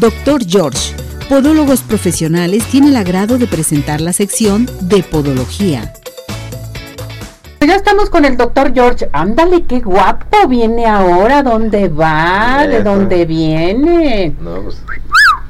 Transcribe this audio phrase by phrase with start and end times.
[0.00, 0.94] Doctor George,
[1.26, 5.94] Podólogos Profesionales, tiene el agrado de presentar la sección de Podología.
[7.66, 9.08] Ya estamos con el doctor George.
[9.12, 11.42] Ándale, qué guapo viene ahora.
[11.42, 12.66] ¿Dónde va?
[12.68, 14.34] ¿De dónde viene?
[14.38, 14.76] No, pues.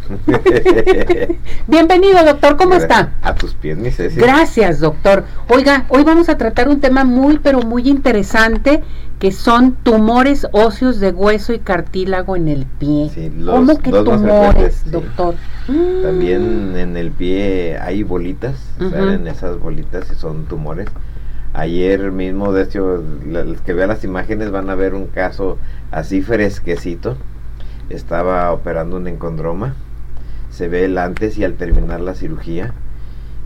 [1.66, 2.56] Bienvenido, doctor.
[2.56, 3.14] ¿Cómo está?
[3.22, 4.20] A tus pies, mi Ceci.
[4.20, 5.24] Gracias, doctor.
[5.48, 8.82] Oiga, hoy vamos a tratar un tema muy, pero muy interesante,
[9.18, 13.10] que son tumores óseos de hueso y cartílago en el pie.
[13.12, 15.34] Sí, los ¿Cómo que tumores, doctor?
[15.66, 20.88] También en el pie hay bolitas, salen esas bolitas y son tumores.
[21.52, 25.58] Ayer mismo, de hecho, los que vean las imágenes van a ver un caso
[25.90, 27.16] así fresquecito.
[27.88, 29.74] Estaba operando un encondroma.
[30.56, 32.72] Se ve el antes y al terminar la cirugía.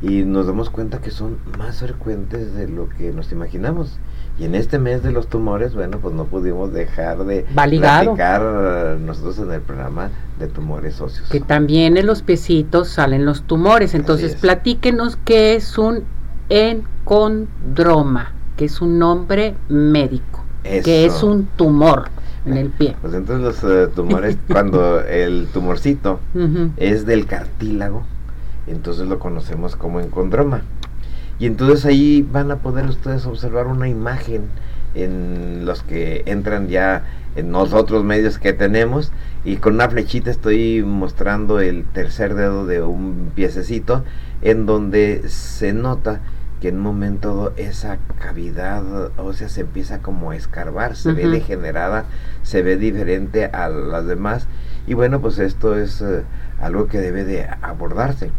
[0.00, 3.98] Y nos damos cuenta que son más frecuentes de lo que nos imaginamos.
[4.38, 9.40] Y en este mes de los tumores, bueno, pues no pudimos dejar de platicar nosotros
[9.40, 11.28] en el programa de tumores óseos.
[11.30, 13.94] Que también en los piecitos salen los tumores.
[13.94, 16.04] Entonces, platíquenos qué es un
[16.48, 22.04] encondroma, que es un nombre médico, que es un tumor
[22.46, 22.96] en el pie.
[23.00, 26.20] Pues entonces los eh, tumores, cuando el tumorcito
[26.76, 28.04] es del cartílago,
[28.66, 30.62] entonces lo conocemos como encondroma.
[31.38, 34.42] Y entonces ahí van a poder ustedes observar una imagen
[34.94, 37.04] en los que entran ya
[37.36, 39.12] en los otros medios que tenemos
[39.44, 44.04] y con una flechita estoy mostrando el tercer dedo de un piececito
[44.42, 46.20] en donde se nota
[46.60, 48.82] que en un momento esa cavidad
[49.18, 52.04] ósea se empieza como a escarbar, se ve degenerada,
[52.42, 54.46] se ve diferente a las demás.
[54.86, 56.22] Y bueno pues esto es eh,
[56.60, 58.30] algo que debe de abordarse.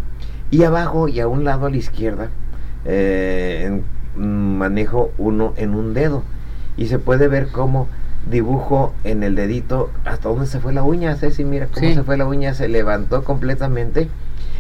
[0.52, 2.30] Y abajo y a un lado a la izquierda
[2.86, 3.81] eh,
[4.16, 6.23] manejo uno en un dedo.
[6.77, 7.88] Y se puede ver cómo
[8.30, 12.17] dibujo en el dedito hasta dónde se fue la uña, Ceci, mira cómo se fue
[12.17, 14.09] la uña, se levantó completamente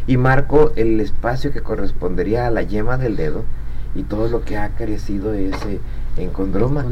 [0.07, 3.43] y marco el espacio que correspondería a la yema del dedo
[3.93, 5.79] y todo lo que ha crecido ese
[6.17, 6.85] encondroma.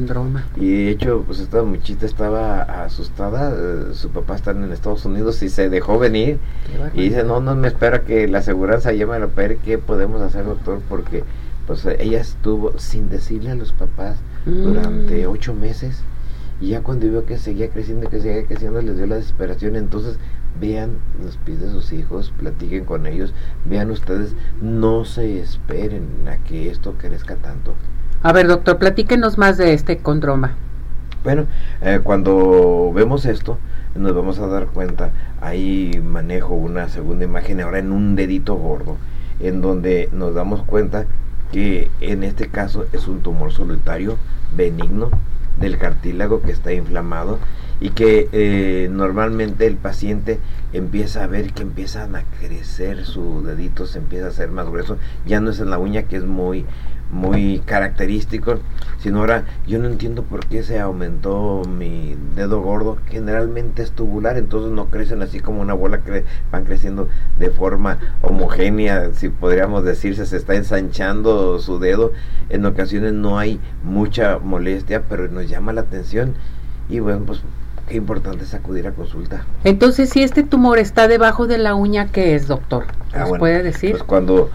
[0.56, 5.42] Y de hecho, pues esta muchita estaba asustada, eh, su papá está en Estados Unidos
[5.44, 6.40] y se dejó venir
[6.94, 10.46] y dice, no, no me espera que la aseguranza yema lo opere, ¿qué podemos hacer
[10.46, 10.82] doctor?
[10.90, 11.24] Porque
[11.68, 15.30] pues ella estuvo sin decirle a los papás durante mm.
[15.30, 16.02] ocho meses
[16.62, 20.20] y ya cuando vio que seguía creciendo que seguía creciendo les dio la desesperación entonces
[20.60, 23.34] vean los pies de sus hijos, platiquen con ellos,
[23.66, 27.76] vean ustedes, no se esperen a que esto crezca tanto.
[28.24, 30.56] A ver, doctor, platíquenos más de este condroma.
[31.24, 31.46] Bueno,
[31.82, 33.58] eh, cuando vemos esto,
[33.96, 38.98] nos vamos a dar cuenta, ahí manejo una segunda imagen ahora en un dedito gordo,
[39.40, 41.06] en donde nos damos cuenta
[41.52, 44.18] que en este caso es un tumor solitario
[44.56, 45.10] benigno
[45.58, 47.40] del cartílago que está inflamado
[47.82, 50.40] y que eh, normalmente el paciente
[50.74, 54.98] empieza a ver que empiezan a crecer su dedito, se empieza a hacer más grueso,
[55.26, 56.66] ya no es en la uña que es muy
[57.12, 58.60] muy característico,
[59.00, 64.38] sino ahora yo no entiendo por qué se aumentó mi dedo gordo, generalmente es tubular,
[64.38, 67.10] entonces no crecen así como una bola, que van creciendo
[67.40, 72.14] de forma homogénea, si podríamos decirse, se está ensanchando su dedo,
[72.50, 76.36] en ocasiones no hay mucha molestia, pero nos llama la atención.
[76.90, 77.42] Y bueno, pues
[77.90, 79.44] qué importante es acudir a consulta.
[79.64, 82.86] Entonces, si este tumor está debajo de la uña, ¿qué es, doctor?
[83.14, 83.92] Ah, ¿Nos puede decir?
[83.92, 84.50] Pues cuando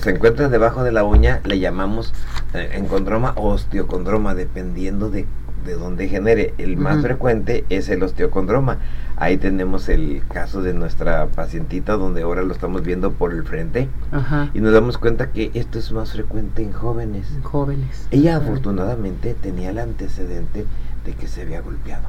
[0.00, 2.12] se encuentra debajo de la uña, le llamamos
[2.52, 5.26] eh, encondroma o osteocondroma, dependiendo de,
[5.64, 6.52] de dónde genere.
[6.58, 8.78] El más frecuente es el osteocondroma.
[9.16, 13.88] Ahí tenemos el caso de nuestra pacientita, donde ahora lo estamos viendo por el frente.
[14.52, 17.28] Y nos damos cuenta que esto es más frecuente en jóvenes.
[17.44, 18.08] jóvenes.
[18.10, 20.66] Ella afortunadamente tenía el antecedente
[21.06, 22.08] de que se había golpeado.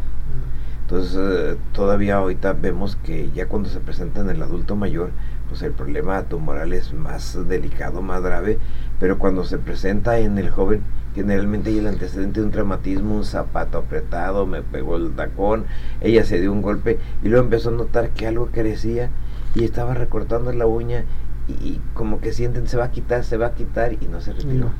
[0.83, 5.11] Entonces, eh, todavía ahorita vemos que ya cuando se presenta en el adulto mayor,
[5.47, 8.59] pues el problema tumoral es más delicado, más grave,
[8.99, 10.81] pero cuando se presenta en el joven,
[11.15, 15.65] generalmente hay el antecedente de un traumatismo, un zapato apretado, me pegó el tacón,
[16.01, 19.09] ella se dio un golpe y luego empezó a notar que algo crecía
[19.55, 21.05] y estaba recortando la uña
[21.47, 24.33] y, como que sienten se va a quitar, se va a quitar y no se
[24.33, 24.71] retiró.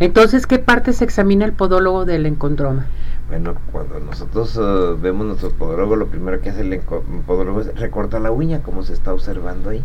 [0.00, 2.86] Entonces, ¿qué parte se examina el podólogo del encondroma?
[3.28, 6.80] Bueno, cuando nosotros eh, vemos nuestro podólogo, lo primero que hace el
[7.26, 9.84] podólogo es recorta la uña, como se está observando ahí.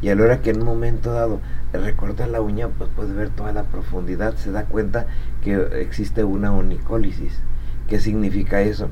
[0.00, 1.40] Y a la hora que en un momento dado
[1.74, 5.06] recorta la uña, pues puede ver toda la profundidad, se da cuenta
[5.42, 7.38] que existe una onicólisis.
[7.86, 8.88] ¿Qué significa eso?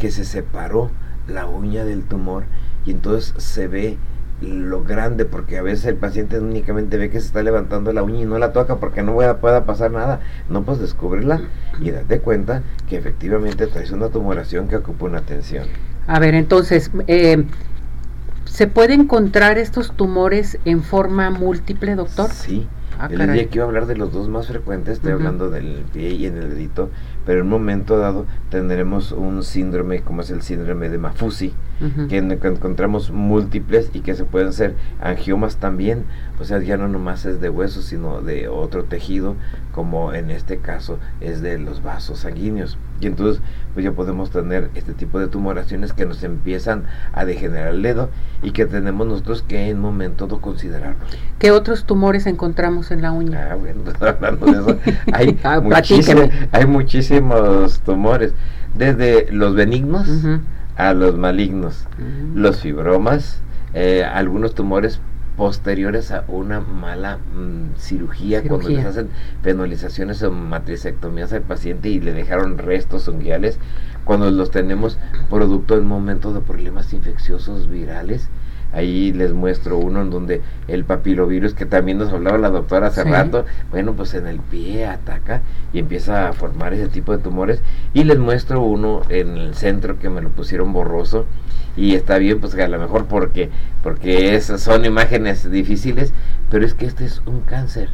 [0.00, 0.90] Que se separó
[1.28, 2.44] la uña del tumor
[2.84, 3.96] y entonces se ve
[4.40, 8.20] lo grande, porque a veces el paciente únicamente ve que se está levantando la uña
[8.20, 10.20] y no la toca porque no pueda pasar nada.
[10.48, 11.40] No, pues descubrirla
[11.80, 15.66] y date cuenta que efectivamente traes una tumoración que ocupa una atención.
[16.06, 17.46] A ver, entonces, eh,
[18.54, 22.30] ¿Se puede encontrar estos tumores en forma múltiple, doctor?
[22.30, 22.68] Sí.
[22.98, 25.84] Ah, el día que iba a hablar de los dos más frecuentes, estoy hablando del
[25.92, 26.90] pie y en el dedito,
[27.26, 31.54] pero en un momento dado tendremos un síndrome como es el síndrome de Mafusi,
[32.08, 36.04] que, encontramos múltiples y que se pueden ser angiomas también,
[36.38, 39.34] o sea, ya no nomás es de hueso, sino de otro tejido,
[39.72, 42.78] como en este caso es de los vasos sanguíneos.
[43.00, 43.42] Y entonces,
[43.74, 48.08] pues ya podemos tener este tipo de tumoraciones que nos empiezan a degenerar el dedo
[48.42, 51.04] y que tenemos nosotros que en momento de considerarlo.
[51.38, 53.50] ¿Qué otros tumores encontramos en la uña?
[53.50, 54.78] Ah, bueno, hablando de eso,
[55.12, 55.60] hay, ah,
[56.52, 58.32] hay muchísimos tumores,
[58.76, 60.08] desde los benignos
[60.76, 61.86] a los malignos,
[62.34, 63.40] los fibromas,
[63.74, 65.00] eh, algunos tumores
[65.36, 69.08] posteriores a una mala mm, cirugía, cuando les hacen
[69.42, 73.58] penalizaciones o matricectomías al paciente y le dejaron restos unguiales,
[74.04, 74.98] cuando los tenemos
[75.30, 78.28] producto en momentos de problemas infecciosos virales.
[78.72, 83.04] Ahí les muestro uno en donde el papilovirus, que también nos hablaba la doctora hace
[83.04, 85.42] rato, bueno, pues en el pie ataca
[85.72, 87.60] y empieza a formar ese tipo de tumores.
[87.92, 91.24] Y les muestro uno en el centro que me lo pusieron borroso,
[91.76, 93.50] y está bien pues que a lo mejor porque
[93.82, 96.12] porque es, son imágenes difíciles
[96.50, 97.88] pero es que este es un cáncer.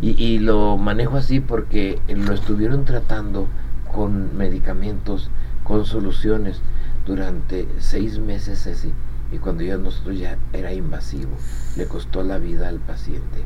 [0.00, 3.48] Y, y lo manejo así porque lo estuvieron tratando
[3.92, 5.30] con medicamentos
[5.62, 6.60] con soluciones
[7.06, 8.92] durante seis meses así
[9.32, 11.32] y cuando ya nosotros ya era invasivo
[11.76, 13.44] le costó la vida al paciente.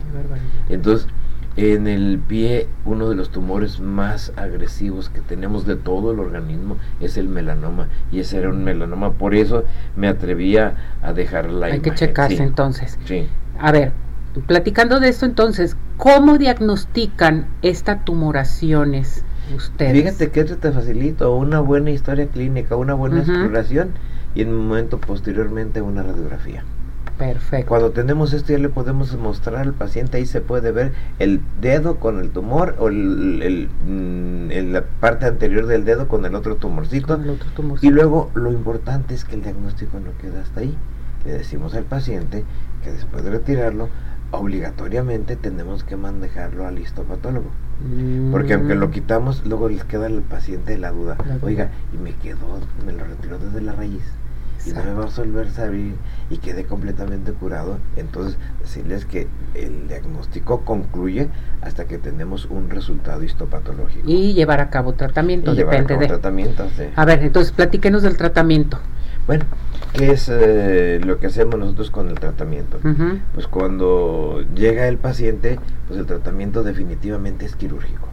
[0.68, 1.08] Entonces
[1.58, 6.76] en el pie, uno de los tumores más agresivos que tenemos de todo el organismo
[7.00, 7.88] es el melanoma.
[8.12, 9.14] Y ese era un melanoma.
[9.14, 9.64] Por eso
[9.96, 12.96] me atrevía a dejar la Hay que checarse entonces.
[13.06, 13.26] Sí.
[13.58, 13.90] A ver,
[14.46, 19.92] platicando de esto entonces, ¿cómo diagnostican estas tumoraciones ustedes?
[19.92, 21.34] Fíjate que esto te facilito.
[21.34, 23.90] Una buena historia clínica, una buena exploración
[24.36, 26.62] y en un momento posteriormente una radiografía.
[27.18, 27.68] Perfecto.
[27.68, 31.96] Cuando tenemos esto ya le podemos mostrar al paciente, ahí se puede ver el dedo
[31.96, 37.18] con el tumor o el, mm, la parte anterior del dedo con el otro tumorcito.
[37.82, 40.76] Y luego lo importante es que el diagnóstico no queda hasta ahí.
[41.24, 42.44] Le decimos al paciente
[42.84, 43.88] que después de retirarlo,
[44.30, 47.50] obligatoriamente tenemos que manejarlo al histopatólogo.
[48.30, 48.90] Porque aunque lo mm.
[48.92, 51.16] quitamos, luego les queda al paciente la duda.
[51.42, 54.02] Oiga, y me quedó, me lo retiró desde la raíz
[54.66, 55.94] y no me va a resolver salir
[56.30, 61.28] y quede completamente curado, entonces decirles que el diagnóstico concluye
[61.62, 64.08] hasta que tenemos un resultado histopatológico.
[64.08, 66.06] Y llevar a cabo tratamiento, depende de...
[66.06, 66.66] Tratamiento,
[66.96, 68.78] A ver, entonces platíquenos del tratamiento.
[69.26, 69.44] Bueno,
[69.92, 72.78] ¿qué es eh, lo que hacemos nosotros con el tratamiento?
[73.34, 78.08] Pues cuando llega el paciente, pues el tratamiento definitivamente es quirúrgico.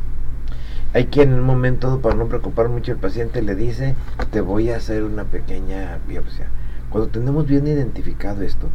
[0.96, 3.96] Hay quien en un momento, para no preocupar mucho al paciente, le dice,
[4.32, 6.48] te voy a hacer una pequeña biopsia.
[6.90, 8.70] Cuando tenemos bien identificado esto,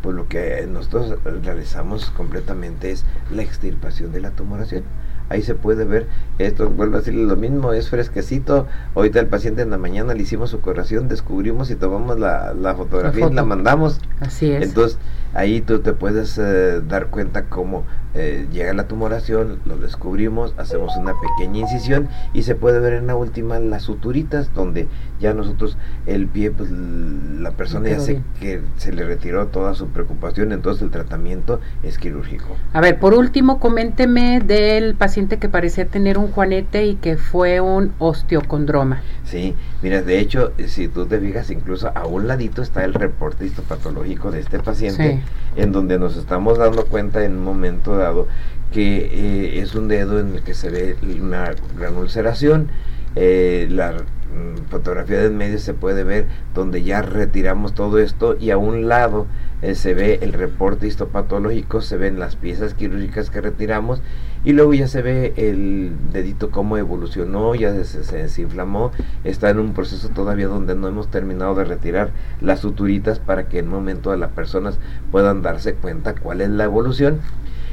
[0.00, 4.84] pues lo que nosotros realizamos completamente es la extirpación de la tumoración.
[5.28, 6.06] Ahí se puede ver,
[6.38, 8.66] esto vuelvo a decirle lo mismo, es fresquecito.
[8.94, 13.26] Ahorita el paciente en la mañana le hicimos su curación, descubrimos y tomamos la, fotografía
[13.26, 14.00] y la mandamos.
[14.20, 14.62] Así es.
[14.62, 14.98] Entonces,
[15.34, 17.84] ahí tú te puedes eh, dar cuenta cómo
[18.14, 23.06] eh, llega la tumoración, lo descubrimos, hacemos una pequeña incisión y se puede ver en
[23.08, 24.88] la última las suturitas donde
[25.20, 25.76] ya nosotros
[26.06, 30.82] el pie, pues la persona ya sé que se le retiró toda su preocupación, entonces
[30.82, 32.56] el tratamiento es quirúrgico.
[32.72, 37.60] A ver, por último, coménteme del paciente que parecía tener un juanete y que fue
[37.60, 39.02] un osteocondroma.
[39.24, 43.46] Sí, mira, de hecho, si tú te fijas, incluso a un ladito está el reporte
[43.46, 45.22] histopatológico de este paciente,
[45.56, 48.28] en donde nos estamos dando cuenta en un momento dado
[48.72, 52.68] que eh, es un dedo en el que se ve una gran ulceración,
[53.16, 58.50] eh, la mm, fotografía del medio se puede ver donde ya retiramos todo esto y
[58.50, 59.26] a un lado
[59.62, 64.02] eh, se ve el reporte histopatológico, se ven las piezas quirúrgicas que retiramos
[64.44, 68.92] y luego ya se ve el dedito cómo evolucionó, ya se, se, desinflamó,
[69.24, 72.10] está en un proceso todavía donde no hemos terminado de retirar
[72.42, 74.78] las suturitas para que en un momento las personas
[75.10, 77.20] puedan darse cuenta cuál es la evolución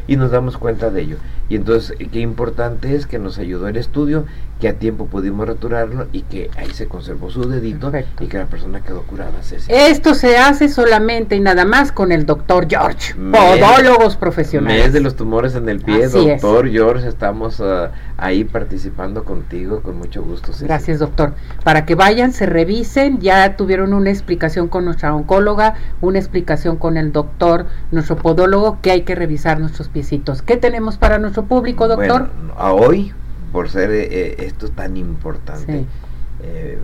[0.08, 1.18] y nos damos cuenta de ello.
[1.50, 4.26] Y entonces, qué importante es que nos ayudó el estudio,
[4.64, 7.92] que a tiempo pudimos returarlo y que ahí se conservó su dedito
[8.22, 9.34] y que la persona quedó curada.
[9.68, 14.86] Esto se hace solamente y nada más con el doctor George, podólogos profesionales.
[14.86, 19.98] Mes de los tumores en el pie, doctor George, estamos ah, ahí participando contigo con
[19.98, 20.54] mucho gusto.
[20.62, 21.34] Gracias, doctor.
[21.66, 26.96] Para que vayan, se revisen, ya tuvieron una explicación con nuestra oncóloga, una explicación con
[26.96, 30.42] el doctor, nuestro podólogo, que hay que revisar nuestros piecitos.
[30.42, 31.34] ¿Qué tenemos para nosotros?
[31.42, 32.30] público, doctor?
[32.34, 33.14] Bueno, a hoy,
[33.54, 35.86] por ser eh, eh, esto tan importante,
[36.42, 36.80] eh,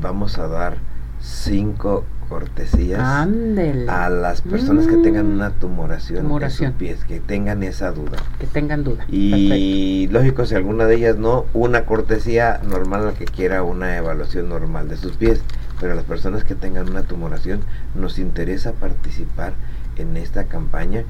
[0.00, 0.78] vamos a dar
[1.20, 6.68] cinco cortesías a las personas que tengan una tumoración, Tumoración.
[6.68, 8.16] en sus pies, que tengan esa duda.
[8.40, 9.04] Que tengan duda.
[9.10, 14.48] Y lógico, si alguna de ellas no, una cortesía normal al que quiera una evaluación
[14.48, 15.42] normal de sus pies.
[15.80, 17.60] Pero a las personas que tengan una tumoración,
[17.94, 19.54] nos interesa participar
[19.96, 21.04] en esta campaña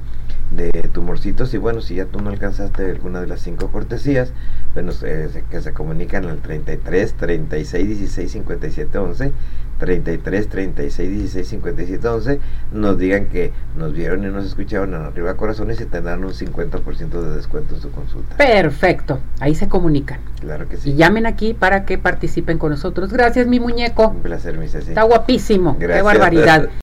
[0.51, 1.53] de tumorcitos.
[1.53, 4.31] Y bueno, si ya tú no alcanzaste alguna de las cinco cortesías,
[4.73, 9.31] bueno, eh, que se comunican al 33 36 16 57 11.
[9.79, 12.39] 33 36 16 57 11
[12.71, 17.21] nos digan que nos vieron y nos escucharon en arriba corazones y tendrán un 50%
[17.21, 18.37] de descuento en su consulta.
[18.37, 19.19] Perfecto.
[19.39, 20.19] Ahí se comunican.
[20.39, 20.91] Claro que sí.
[20.91, 23.11] Y llamen aquí para que participen con nosotros.
[23.11, 24.09] Gracias, mi muñeco.
[24.09, 24.89] Un placer, mi Ceci.
[24.89, 25.77] Está guapísimo.
[25.77, 26.69] Qué barbaridad.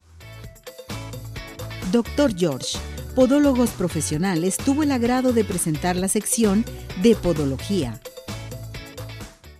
[1.92, 2.78] Doctor George,
[3.14, 6.64] Podólogos Profesionales, tuvo el agrado de presentar la sección
[7.02, 8.00] de Podología.